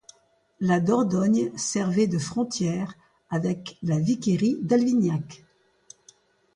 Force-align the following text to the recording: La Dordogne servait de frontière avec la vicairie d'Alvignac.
La 0.59 0.79
Dordogne 0.79 1.55
servait 1.55 2.07
de 2.07 2.17
frontière 2.17 2.95
avec 3.29 3.77
la 3.83 3.99
vicairie 3.99 4.57
d'Alvignac. 4.59 5.45